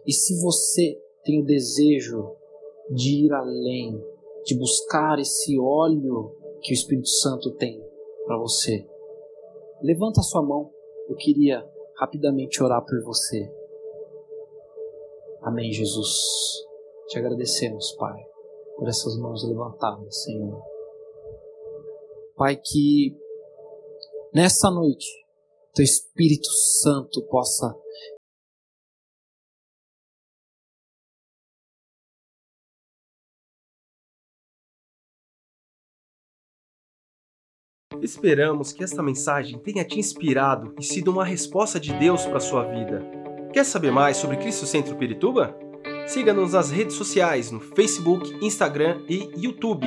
[0.07, 2.37] E se você tem o desejo
[2.91, 3.99] de ir além,
[4.45, 7.83] de buscar esse óleo que o Espírito Santo tem
[8.27, 8.87] para você,
[9.83, 10.71] levanta a sua mão.
[11.09, 11.67] Eu queria
[11.99, 13.51] rapidamente orar por você.
[15.41, 16.13] Amém, Jesus.
[17.09, 18.21] Te agradecemos, Pai,
[18.77, 20.61] por essas mãos levantadas, Senhor.
[22.37, 23.17] Pai, que
[24.33, 25.07] nessa noite
[25.75, 26.49] Teu Espírito
[26.83, 27.75] Santo possa
[38.03, 42.41] Esperamos que esta mensagem tenha te inspirado e sido uma resposta de Deus para a
[42.41, 43.03] sua vida.
[43.53, 45.57] Quer saber mais sobre Cristo Centro Pirituba?
[46.07, 49.87] Siga-nos nas redes sociais no Facebook, Instagram e YouTube,